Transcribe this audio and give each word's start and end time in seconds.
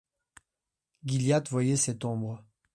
Gilliatt 1.05 1.47
voyait 1.51 1.75
cette 1.75 2.05
ombre. 2.05 2.43